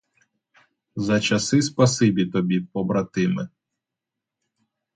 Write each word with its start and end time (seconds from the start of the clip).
За 0.95 1.19
часи 1.19 1.61
спасибі 1.61 2.25
тобі, 2.25 2.59
побратиме! 2.61 3.49